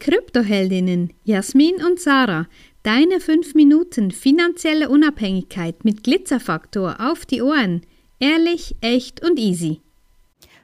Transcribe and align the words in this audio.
Kryptoheldinnen 0.00 1.12
Jasmin 1.24 1.76
und 1.84 2.00
Sarah. 2.00 2.46
Deine 2.82 3.20
5 3.20 3.54
Minuten 3.54 4.10
finanzielle 4.10 4.88
Unabhängigkeit 4.88 5.84
mit 5.84 6.02
Glitzerfaktor 6.02 6.96
auf 6.98 7.26
die 7.26 7.42
Ohren. 7.42 7.82
Ehrlich, 8.18 8.74
echt 8.80 9.22
und 9.22 9.38
easy. 9.38 9.82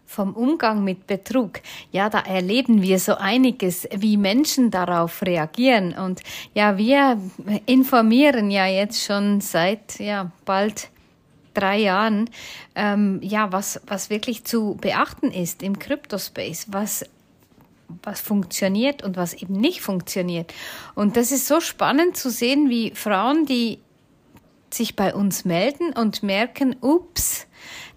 Vom 0.07 0.35
Umgang 0.35 0.83
mit 0.83 1.07
Betrug. 1.07 1.61
Ja, 1.93 2.09
da 2.09 2.21
erleben 2.21 2.81
wir 2.81 2.99
so 2.99 3.17
einiges, 3.17 3.87
wie 3.95 4.17
Menschen 4.17 4.71
darauf 4.71 5.21
reagieren. 5.21 5.93
Und 5.93 6.23
ja, 6.55 6.79
wir 6.79 7.21
informieren 7.67 8.51
ja 8.51 8.67
jetzt 8.67 9.05
schon 9.05 9.43
seit 9.43 9.99
ja 9.99 10.33
bald 10.47 10.89
drei 11.53 11.79
Jahren, 11.79 12.31
ähm, 12.75 13.21
ja, 13.23 13.53
was, 13.53 13.81
was 13.87 14.11
wirklich 14.11 14.45
zu 14.45 14.77
beachten 14.81 15.31
ist 15.31 15.63
im 15.63 15.79
Cryptospace, 15.79 16.67
was 16.71 17.05
was 18.03 18.21
funktioniert 18.21 19.03
und 19.03 19.17
was 19.17 19.35
eben 19.35 19.55
nicht 19.55 19.81
funktioniert. 19.81 20.53
Und 20.95 21.17
das 21.17 21.33
ist 21.33 21.47
so 21.47 21.61
spannend 21.61 22.17
zu 22.17 22.31
sehen, 22.31 22.69
wie 22.69 22.93
Frauen, 22.95 23.47
die 23.47 23.79
sich 24.71 24.97
bei 24.97 25.15
uns 25.15 25.45
melden 25.45 25.93
und 25.93 26.23
merken, 26.23 26.77
ups, 26.81 27.47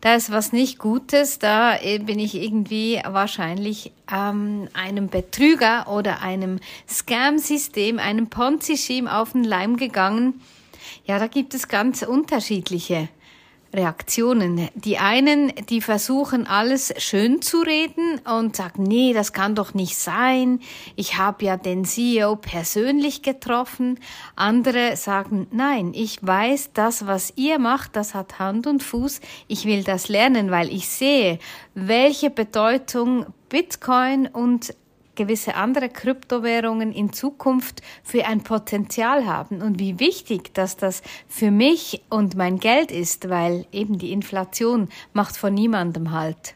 da 0.02 0.16
ist 0.16 0.32
was 0.32 0.54
nicht 0.54 0.80
Gutes, 0.80 1.40
da 1.40 1.76
bin 2.02 2.20
ich 2.20 2.36
irgendwie 2.36 3.02
wahrscheinlich 3.06 3.92
ähm, 4.12 4.70
einem 4.74 5.10
Betrüger 5.10 5.88
oder 5.90 6.22
einem 6.22 6.60
Scam-System, 6.88 8.00
einem 8.00 8.30
Ponzi-Scheme 8.30 9.14
auf 9.14 9.34
den 9.34 9.44
Leim 9.44 9.76
gegangen. 9.76 10.42
Ja, 11.06 11.20
da 11.20 11.28
gibt 11.28 11.54
es 11.54 11.68
ganz 11.68 12.02
unterschiedliche 12.02 13.10
Reaktionen. 13.74 14.70
Die 14.74 14.98
einen, 14.98 15.54
die 15.70 15.82
versuchen 15.82 16.48
alles 16.48 16.94
schön 16.98 17.42
zu 17.42 17.62
reden 17.62 18.20
und 18.26 18.56
sagen, 18.56 18.84
nee, 18.84 19.14
das 19.14 19.34
kann 19.34 19.56
doch 19.56 19.74
nicht 19.74 19.96
sein. 19.96 20.60
Ich 20.96 21.18
habe 21.18 21.46
ja 21.46 21.58
den 21.58 21.86
CEO 21.86 22.36
persönlich 22.36 23.22
getroffen. 23.22 24.00
Andere 24.36 24.96
sagen, 24.96 25.48
nein, 25.52 25.92
ich 25.94 26.18
weiß, 26.22 26.72
das, 26.74 27.06
was 27.06 27.34
ihr 27.36 27.60
macht, 27.60 27.96
das 27.96 28.16
hat 28.16 28.40
Hand 28.40 28.66
und 28.66 28.82
Fuß. 28.82 29.22
Ich 29.48 29.66
will 29.66 29.84
das 29.84 30.10
lernen, 30.10 30.52
weil 30.52 30.74
ich 30.74 30.90
sehe, 30.90 31.40
welche 31.76 32.30
Bedeutung 32.30 33.28
Bitcoin 33.50 34.28
und 34.28 34.74
gewisse 35.20 35.56
andere 35.56 35.90
Kryptowährungen 35.90 36.94
in 36.94 37.12
Zukunft 37.12 37.82
für 38.04 38.26
ein 38.26 38.42
Potenzial 38.42 39.26
haben 39.26 39.62
und 39.62 39.78
wie 39.78 40.00
wichtig, 40.00 40.54
dass 40.54 40.78
das 40.78 41.02
für 41.28 41.52
mich 41.52 42.02
und 42.10 42.38
mein 42.38 42.58
Geld 42.58 42.90
ist, 42.90 43.28
weil 43.28 43.66
eben 43.74 43.98
die 43.98 44.14
Inflation 44.14 44.88
macht 45.12 45.36
von 45.36 45.54
niemandem 45.54 46.12
halt. 46.12 46.56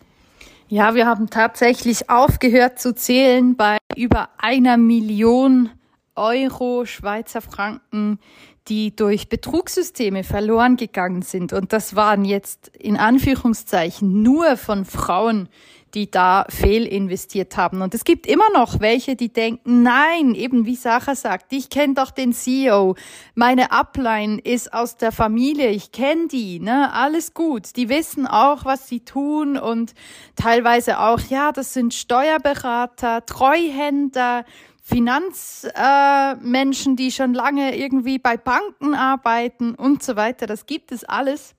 Ja, 0.69 0.95
wir 0.95 1.05
haben 1.05 1.29
tatsächlich 1.29 2.09
aufgehört 2.09 2.79
zu 2.79 2.95
zählen 2.95 3.57
bei 3.57 3.79
über 3.97 4.29
einer 4.37 4.77
Million 4.77 5.69
Euro, 6.15 6.85
Schweizer 6.85 7.41
Franken, 7.41 8.19
die 8.67 8.95
durch 8.95 9.29
Betrugssysteme 9.29 10.23
verloren 10.23 10.77
gegangen 10.77 11.21
sind. 11.21 11.53
Und 11.53 11.73
das 11.73 11.95
waren 11.95 12.23
jetzt 12.25 12.69
in 12.77 12.97
Anführungszeichen 12.97 14.21
nur 14.23 14.57
von 14.57 14.85
Frauen, 14.85 15.49
die 15.93 16.09
da 16.09 16.45
fehlinvestiert 16.49 17.55
haben. 17.55 17.81
Und 17.81 17.93
es 17.93 18.03
gibt 18.03 18.25
immer 18.25 18.49
noch 18.53 18.79
welche, 18.79 19.15
die 19.15 19.31
denken, 19.31 19.83
nein, 19.83 20.33
eben 20.33 20.65
wie 20.65 20.75
Sacha 20.75 21.15
sagt, 21.15 21.53
ich 21.53 21.69
kenne 21.69 21.93
doch 21.93 22.09
den 22.09 22.33
CEO, 22.33 22.95
meine 23.35 23.71
Upline 23.71 24.39
ist 24.39 24.73
aus 24.73 24.97
der 24.97 25.11
Familie, 25.11 25.69
ich 25.69 25.91
kenne 25.91 26.27
die, 26.27 26.59
ne, 26.59 26.91
alles 26.93 27.33
gut. 27.33 27.75
Die 27.75 27.89
wissen 27.89 28.25
auch, 28.25 28.65
was 28.65 28.87
sie 28.87 29.01
tun 29.01 29.57
und 29.57 29.93
teilweise 30.35 30.99
auch, 30.99 31.19
ja, 31.29 31.51
das 31.51 31.73
sind 31.73 31.93
Steuerberater, 31.93 33.25
Treuhänder, 33.25 34.45
Finanzmenschen, 34.85 36.93
äh, 36.93 36.95
die 36.97 37.11
schon 37.11 37.33
lange 37.33 37.77
irgendwie 37.77 38.19
bei 38.19 38.35
Banken 38.35 38.95
arbeiten 38.95 39.75
und 39.75 40.03
so 40.03 40.17
weiter. 40.17 40.45
Das 40.45 40.65
gibt 40.65 40.91
es 40.91 41.05
alles. 41.05 41.55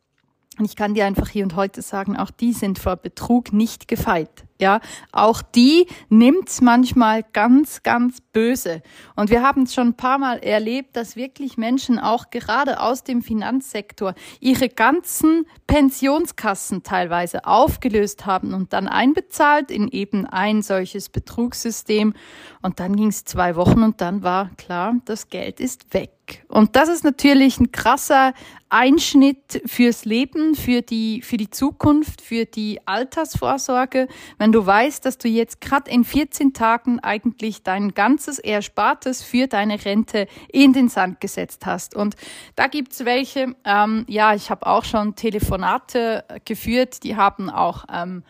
Und 0.59 0.67
ich 0.67 0.77
kann 0.77 0.93
dir 0.93 1.07
einfach 1.07 1.31
hier 1.31 1.43
und 1.43 1.57
heute 1.57 1.81
sagen, 1.81 2.19
auch 2.19 2.31
die 2.31 2.53
sind 2.53 2.79
vor 2.79 2.97
Betrug 2.97 3.55
nicht 3.55 3.89
gefeit. 3.89 4.45
Ja, 4.61 4.81
auch 5.11 5.43
die 5.43 5.89
nimmt's 6.11 6.61
manchmal 6.61 7.25
ganz, 7.33 7.83
ganz 7.83 8.21
böse. 8.21 8.83
Und 9.17 9.29
wir 9.29 9.43
haben 9.43 9.65
es 9.65 9.75
schon 9.75 9.89
ein 9.89 9.97
paar 9.97 10.19
Mal 10.19 10.39
erlebt, 10.39 10.97
dass 10.97 11.17
wirklich 11.17 11.57
Menschen 11.57 11.99
auch 11.99 12.31
gerade 12.31 12.79
aus 12.79 13.03
dem 13.03 13.21
Finanzsektor 13.21 14.15
ihre 14.39 14.69
ganzen 14.69 15.47
Pensionskassen 15.67 16.85
teilweise 16.85 17.47
aufgelöst 17.47 18.27
haben 18.27 18.55
und 18.55 18.73
dann 18.73 18.87
einbezahlt 18.87 19.73
in 19.73 19.89
eben 19.89 20.25
ein 20.25 20.63
solches 20.63 21.09
Betrugssystem. 21.09 22.15
Und 22.63 22.79
dann 22.79 22.95
ging's 22.95 23.25
zwei 23.25 23.57
Wochen 23.57 23.83
und 23.83 24.01
dann 24.01 24.23
war 24.23 24.51
klar, 24.57 24.95
das 25.05 25.31
Geld 25.31 25.59
ist 25.59 25.93
weg. 25.95 26.11
Und 26.49 26.75
das 26.75 26.89
ist 26.89 27.05
natürlich 27.05 27.61
ein 27.61 27.71
krasser 27.71 28.33
Einschnitt 28.71 29.61
fürs 29.67 30.07
Leben, 30.07 30.55
für 30.55 30.81
die, 30.81 31.21
für 31.21 31.37
die 31.37 31.51
Zukunft, 31.51 32.23
für 32.23 32.47
die 32.47 32.81
Altersvorsorge 32.87 34.09
wenn 34.44 34.44
du 34.53 34.65
weißt, 34.65 35.05
dass 35.05 35.19
du 35.19 35.29
jetzt 35.29 35.61
gerade 35.61 35.91
in 35.91 36.05
14 36.05 36.53
Tagen 36.53 37.01
eigentlich 37.01 37.63
dein 37.63 37.95
ganzes 37.95 38.39
Erspartes 38.39 39.23
für 39.23 39.47
deine 39.47 39.85
Rente 39.85 40.27
in 40.49 40.73
den 40.73 40.89
Sand 40.89 41.21
gesetzt 41.21 41.67
hast. 41.67 41.95
Und 41.95 42.17
da 42.57 42.67
gibt's 42.67 43.05
welche, 43.05 43.55
ähm, 43.65 44.05
ja, 44.09 44.35
ich 44.35 44.51
habe 44.51 44.67
auch 44.67 44.85
schon 44.85 45.15
Telefonate 45.15 46.25
geführt, 46.45 47.05
die 47.05 47.17
haben 47.17 47.51
auch 47.51 47.85
ähm, 47.93 48.25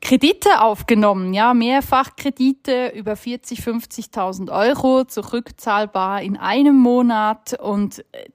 Kredite 0.00 0.60
aufgenommen, 0.60 1.34
ja, 1.34 1.54
Mehrfachkredite 1.54 2.92
über 2.94 3.16
40, 3.16 3.60
50.000 3.60 4.50
Euro, 4.50 5.04
zurückzahlbar 5.04 6.22
in 6.22 6.36
einem 6.36 6.76
Monat 6.76 7.58
und 7.60 8.04
äh, 8.12 8.28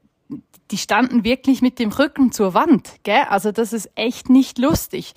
die 0.71 0.77
standen 0.77 1.23
wirklich 1.23 1.61
mit 1.61 1.79
dem 1.79 1.91
Rücken 1.91 2.31
zur 2.31 2.53
Wand, 2.53 2.95
gell? 3.03 3.25
Also 3.29 3.51
das 3.51 3.73
ist 3.73 3.89
echt 3.95 4.29
nicht 4.29 4.57
lustig. 4.57 5.13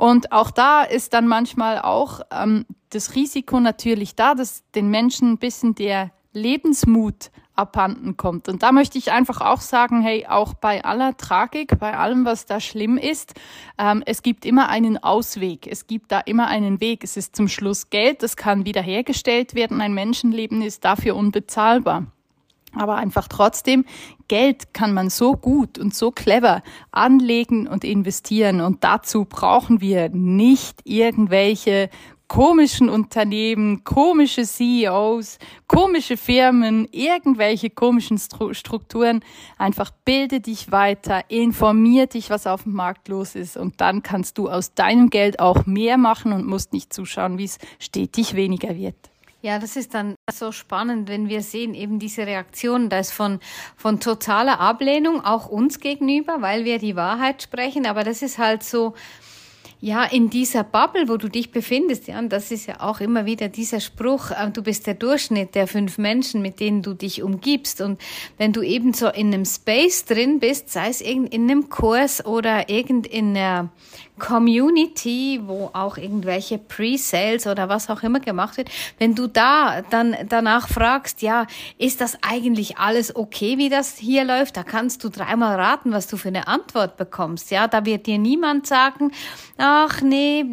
Und 0.00 0.32
auch 0.32 0.50
da 0.50 0.82
ist 0.82 1.12
dann 1.12 1.28
manchmal 1.28 1.78
auch 1.78 2.22
ähm, 2.30 2.64
das 2.88 3.14
Risiko 3.14 3.60
natürlich 3.60 4.14
da, 4.14 4.34
dass 4.34 4.64
den 4.70 4.88
Menschen 4.88 5.32
ein 5.32 5.36
bisschen 5.36 5.74
der 5.74 6.10
Lebensmut 6.32 7.30
abhanden 7.54 8.16
kommt. 8.16 8.48
Und 8.48 8.62
da 8.62 8.72
möchte 8.72 8.96
ich 8.96 9.12
einfach 9.12 9.42
auch 9.42 9.60
sagen, 9.60 10.00
hey, 10.00 10.24
auch 10.26 10.54
bei 10.54 10.82
aller 10.86 11.18
Tragik, 11.18 11.78
bei 11.78 11.98
allem, 11.98 12.24
was 12.24 12.46
da 12.46 12.60
schlimm 12.60 12.96
ist, 12.96 13.34
ähm, 13.76 14.02
es 14.06 14.22
gibt 14.22 14.46
immer 14.46 14.70
einen 14.70 14.96
Ausweg. 14.96 15.66
Es 15.66 15.86
gibt 15.86 16.10
da 16.12 16.20
immer 16.20 16.46
einen 16.46 16.80
Weg. 16.80 17.04
Es 17.04 17.18
ist 17.18 17.36
zum 17.36 17.48
Schluss 17.48 17.90
Geld, 17.90 18.22
das 18.22 18.38
kann 18.38 18.64
wiederhergestellt 18.64 19.54
werden. 19.54 19.82
Ein 19.82 19.92
Menschenleben 19.92 20.62
ist 20.62 20.82
dafür 20.82 21.14
unbezahlbar. 21.14 22.06
Aber 22.74 22.96
einfach 22.96 23.28
trotzdem, 23.28 23.84
Geld 24.28 24.74
kann 24.74 24.94
man 24.94 25.10
so 25.10 25.32
gut 25.32 25.78
und 25.78 25.94
so 25.94 26.10
clever 26.10 26.62
anlegen 26.92 27.66
und 27.66 27.84
investieren. 27.84 28.60
Und 28.60 28.84
dazu 28.84 29.24
brauchen 29.24 29.80
wir 29.80 30.08
nicht 30.10 30.80
irgendwelche 30.84 31.90
komischen 32.30 32.88
Unternehmen, 32.88 33.82
komische 33.82 34.44
CEOs, 34.44 35.38
komische 35.66 36.16
Firmen, 36.16 36.86
irgendwelche 36.92 37.70
komischen 37.70 38.18
Strukturen. 38.18 39.24
Einfach 39.58 39.90
bilde 40.04 40.40
dich 40.40 40.70
weiter, 40.70 41.24
informier 41.28 42.06
dich, 42.06 42.30
was 42.30 42.46
auf 42.46 42.62
dem 42.62 42.74
Markt 42.74 43.08
los 43.08 43.34
ist 43.34 43.56
und 43.56 43.80
dann 43.80 44.04
kannst 44.04 44.38
du 44.38 44.48
aus 44.48 44.74
deinem 44.74 45.10
Geld 45.10 45.40
auch 45.40 45.66
mehr 45.66 45.98
machen 45.98 46.32
und 46.32 46.46
musst 46.46 46.72
nicht 46.72 46.92
zuschauen, 46.92 47.36
wie 47.36 47.46
es 47.46 47.58
stetig 47.80 48.36
weniger 48.36 48.76
wird. 48.76 49.10
Ja, 49.42 49.58
das 49.58 49.76
ist 49.76 49.94
dann 49.94 50.16
so 50.30 50.52
spannend, 50.52 51.08
wenn 51.08 51.30
wir 51.30 51.42
sehen 51.42 51.72
eben 51.72 51.98
diese 51.98 52.26
Reaktion, 52.26 52.90
da 52.90 52.98
ist 52.98 53.12
von, 53.12 53.40
von 53.74 53.98
totaler 53.98 54.60
Ablehnung 54.60 55.24
auch 55.24 55.48
uns 55.48 55.80
gegenüber, 55.80 56.42
weil 56.42 56.66
wir 56.66 56.78
die 56.78 56.94
Wahrheit 56.94 57.42
sprechen, 57.42 57.86
aber 57.86 58.04
das 58.04 58.20
ist 58.20 58.36
halt 58.36 58.62
so, 58.62 58.94
ja, 59.82 60.04
in 60.04 60.28
dieser 60.28 60.62
Bubble, 60.62 61.08
wo 61.08 61.16
du 61.16 61.28
dich 61.28 61.52
befindest, 61.52 62.06
ja, 62.06 62.18
und 62.18 62.30
das 62.30 62.50
ist 62.50 62.66
ja 62.66 62.80
auch 62.80 63.00
immer 63.00 63.24
wieder 63.24 63.48
dieser 63.48 63.80
Spruch, 63.80 64.30
äh, 64.30 64.50
du 64.50 64.62
bist 64.62 64.86
der 64.86 64.94
Durchschnitt 64.94 65.54
der 65.54 65.66
fünf 65.66 65.96
Menschen, 65.96 66.42
mit 66.42 66.60
denen 66.60 66.82
du 66.82 66.92
dich 66.92 67.22
umgibst. 67.22 67.80
Und 67.80 67.98
wenn 68.36 68.52
du 68.52 68.62
eben 68.62 68.92
so 68.92 69.08
in 69.08 69.28
einem 69.28 69.46
Space 69.46 70.04
drin 70.04 70.38
bist, 70.38 70.70
sei 70.70 70.88
es 70.88 71.00
in 71.00 71.32
einem 71.32 71.70
Kurs 71.70 72.24
oder 72.26 72.68
irgend 72.68 73.06
in 73.06 73.36
einer 73.36 73.70
Community, 74.20 75.40
wo 75.44 75.70
auch 75.72 75.96
irgendwelche 75.96 76.58
Pre-Sales 76.58 77.46
oder 77.46 77.68
was 77.68 77.90
auch 77.90 78.02
immer 78.04 78.20
gemacht 78.20 78.56
wird, 78.56 78.70
wenn 78.98 79.16
du 79.16 79.26
da 79.26 79.82
dann 79.90 80.14
danach 80.28 80.68
fragst, 80.68 81.22
ja, 81.22 81.46
ist 81.78 82.00
das 82.00 82.18
eigentlich 82.22 82.78
alles 82.78 83.16
okay, 83.16 83.58
wie 83.58 83.70
das 83.70 83.96
hier 83.96 84.24
läuft? 84.24 84.56
Da 84.56 84.62
kannst 84.62 85.02
du 85.02 85.08
dreimal 85.08 85.58
raten, 85.58 85.90
was 85.90 86.06
du 86.06 86.16
für 86.16 86.28
eine 86.28 86.46
Antwort 86.46 86.96
bekommst. 86.96 87.50
Ja, 87.50 87.66
da 87.66 87.84
wird 87.84 88.06
dir 88.06 88.18
niemand 88.18 88.66
sagen, 88.66 89.10
ach 89.72 90.02
nee, 90.02 90.44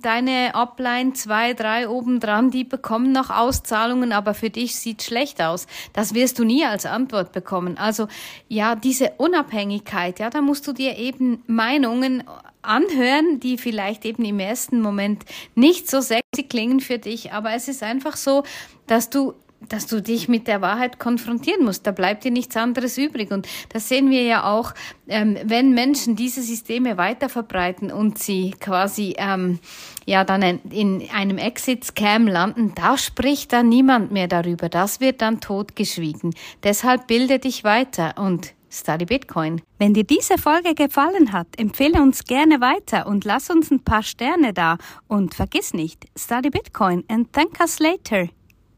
deine 0.00 0.54
Upline 0.54 1.12
zwei, 1.12 1.52
drei 1.52 1.88
obendran, 1.88 2.50
die 2.50 2.64
bekommen 2.64 3.12
noch 3.12 3.28
Auszahlungen, 3.28 4.12
aber 4.12 4.32
für 4.32 4.48
dich 4.48 4.76
sieht 4.76 5.02
schlecht 5.02 5.42
aus. 5.42 5.66
Das 5.92 6.14
wirst 6.14 6.38
du 6.38 6.44
nie 6.44 6.64
als 6.64 6.86
Antwort 6.86 7.32
bekommen. 7.32 7.76
Also 7.76 8.08
ja, 8.48 8.76
diese 8.76 9.12
Unabhängigkeit, 9.18 10.20
ja, 10.20 10.30
da 10.30 10.40
musst 10.40 10.66
du 10.66 10.72
dir 10.72 10.96
eben 10.96 11.42
Meinungen 11.46 12.24
anhören, 12.62 13.40
die 13.40 13.58
vielleicht 13.58 14.06
eben 14.06 14.24
im 14.24 14.40
ersten 14.40 14.80
Moment 14.80 15.24
nicht 15.54 15.90
so 15.90 16.00
sexy 16.00 16.44
klingen 16.48 16.80
für 16.80 16.98
dich, 16.98 17.32
aber 17.32 17.52
es 17.52 17.68
ist 17.68 17.82
einfach 17.82 18.16
so, 18.16 18.42
dass 18.86 19.10
du 19.10 19.34
dass 19.68 19.86
du 19.86 20.02
dich 20.02 20.28
mit 20.28 20.46
der 20.46 20.60
Wahrheit 20.60 20.98
konfrontieren 20.98 21.64
musst. 21.64 21.86
Da 21.86 21.90
bleibt 21.90 22.24
dir 22.24 22.30
nichts 22.30 22.56
anderes 22.56 22.98
übrig. 22.98 23.30
Und 23.30 23.48
das 23.70 23.88
sehen 23.88 24.10
wir 24.10 24.22
ja 24.22 24.44
auch, 24.44 24.72
ähm, 25.08 25.36
wenn 25.44 25.72
Menschen 25.72 26.16
diese 26.16 26.42
Systeme 26.42 26.96
weiter 26.96 27.28
verbreiten 27.28 27.92
und 27.92 28.18
sie 28.18 28.54
quasi 28.58 29.14
ähm, 29.18 29.58
ja 30.06 30.24
dann 30.24 30.42
in 30.42 31.08
einem 31.12 31.38
Exit-Scam 31.38 32.26
landen, 32.26 32.72
da 32.74 32.96
spricht 32.96 33.52
dann 33.52 33.68
niemand 33.68 34.12
mehr 34.12 34.28
darüber. 34.28 34.68
Das 34.68 35.00
wird 35.00 35.22
dann 35.22 35.40
totgeschwiegen. 35.40 36.34
Deshalb 36.62 37.06
bilde 37.06 37.38
dich 37.38 37.64
weiter 37.64 38.14
und 38.18 38.54
Study 38.74 39.04
Bitcoin. 39.04 39.62
Wenn 39.78 39.94
dir 39.94 40.04
diese 40.04 40.36
Folge 40.36 40.74
gefallen 40.74 41.32
hat, 41.32 41.46
empfehle 41.56 42.02
uns 42.02 42.24
gerne 42.24 42.60
weiter 42.60 43.06
und 43.06 43.24
lass 43.24 43.48
uns 43.48 43.70
ein 43.70 43.84
paar 43.84 44.02
Sterne 44.02 44.52
da. 44.52 44.78
Und 45.06 45.34
vergiss 45.34 45.74
nicht, 45.74 46.04
Study 46.18 46.50
Bitcoin 46.50 47.04
and 47.08 47.32
thank 47.32 47.60
us 47.60 47.78
later. 47.78 48.28